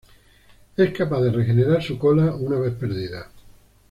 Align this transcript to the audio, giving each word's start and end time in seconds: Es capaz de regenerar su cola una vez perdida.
Es 0.77 0.93
capaz 0.97 1.21
de 1.21 1.31
regenerar 1.31 1.83
su 1.83 1.99
cola 1.99 2.33
una 2.35 2.57
vez 2.57 2.73
perdida. 2.73 3.29